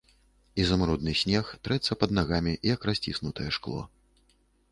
Ізумрудны 0.61 1.11
снег 1.21 1.51
трэцца 1.67 1.97
пад 2.03 2.15
нагамі, 2.19 2.53
як 2.73 2.89
расціснутае 2.91 3.49
шкло. 3.61 3.81